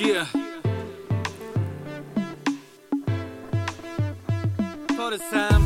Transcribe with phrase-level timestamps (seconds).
[0.00, 0.26] Yeah.
[4.96, 5.62] Ta det Sam.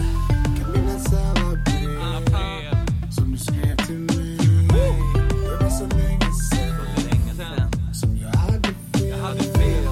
[0.59, 2.77] Kan minnas alla brev
[3.11, 4.39] som du skrev till mig.
[4.69, 6.75] Det var så länge sen
[7.11, 7.95] Länge sen.
[7.95, 9.09] som jag hade fel.
[9.09, 9.85] Jag hade fel.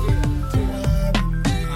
[0.52, 1.66] Du hade mig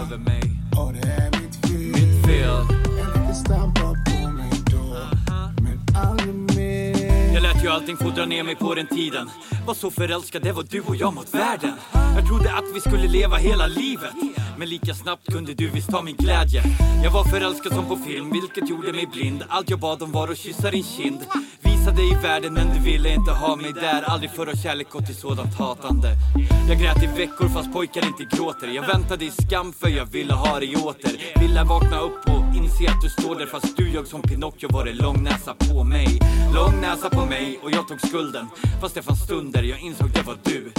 [0.00, 0.42] Över mig.
[0.78, 1.78] och det är mitt fel.
[1.78, 2.66] Mitt fel.
[2.98, 5.62] Jag lät dig stampa på mig då, Uh -huh.
[5.62, 7.34] men aldrig mer.
[7.34, 9.30] Jag lät ju allting få dra ner mig på den tiden
[9.66, 11.72] Var så förälskad, det var du och jag mot världen
[12.16, 14.14] jag trodde att vi skulle leva hela livet.
[14.58, 16.62] Men lika snabbt kunde du visst ta min glädje.
[17.04, 19.44] Jag var förälskad som på film, vilket gjorde mig blind.
[19.48, 21.20] Allt jag bad om var att kyssa din kind.
[21.60, 24.02] Visa dig i världen men du ville inte ha mig där.
[24.02, 26.08] Aldrig förr har kärlek gått till sådant hatande.
[26.68, 28.68] Jag grät i veckor fast pojkar inte gråter.
[28.68, 31.40] Jag väntade i skam för jag ville ha dig åter.
[31.40, 32.37] Ville vakna upp och
[32.68, 35.84] inse att du står där Fast du jag som Pinocchio var det lång näsa på
[35.84, 36.20] mig.
[36.54, 38.46] Lång näsa på mig och jag tog skulden.
[38.80, 40.72] Fast det fanns stunder jag insåg det var du.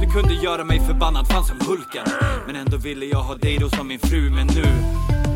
[0.00, 2.06] Du kunde göra mig förbannad, fan som Hulken.
[2.46, 4.62] Men ändå ville jag ha dig då som min fru Men nu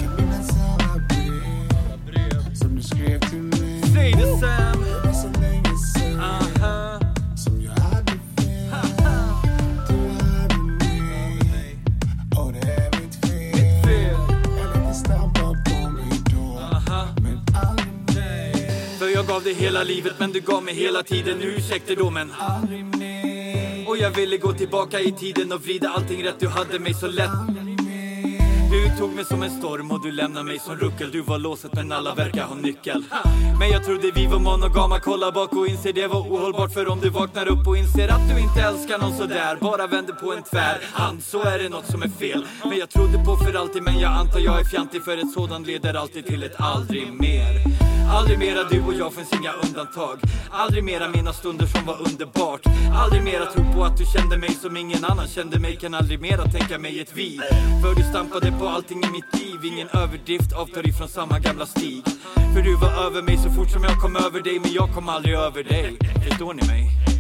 [0.00, 3.53] Kan minnas alla brev som du skrev till mig.
[19.04, 22.32] För jag gav dig hela livet men du gav mig hela tiden Ursäkter då men
[22.38, 23.88] Aldrig mer.
[23.88, 26.40] Och jag ville gå tillbaka i tiden och vrida allting rätt.
[26.40, 27.30] Du hade mig så lätt.
[28.70, 31.10] Du tog mig som en storm och du lämnade mig som ruckel.
[31.10, 33.04] Du var låset men alla verkar ha nyckel.
[33.58, 36.74] Men jag trodde vi var monogama Kolla bak och inser det var ohållbart.
[36.74, 40.12] För om du vaknar upp och inser att du inte älskar någon sådär Bara vänder
[40.12, 40.78] på en tvär.
[40.92, 42.46] Hand så är det något som är fel.
[42.64, 45.04] Men jag trodde på för alltid men jag antar jag är fjantig.
[45.04, 47.83] För ett sådant leder alltid till ett aldrig mer.
[48.10, 50.18] Aldrig mera du och jag finns inga undantag.
[50.50, 52.60] Aldrig mera mina stunder som var underbart.
[52.94, 55.76] Aldrig mera tro på att du kände mig som ingen annan kände mig.
[55.76, 57.40] Kan aldrig mera tänka mig ett vi.
[57.82, 59.72] För du stampade på allting i mitt liv.
[59.72, 62.02] Ingen överdrift, avtar ifrån samma gamla stig.
[62.54, 64.58] För du var över mig så fort som jag kom över dig.
[64.60, 65.98] Men jag kom aldrig över dig.
[66.28, 67.13] Förstår ni mig?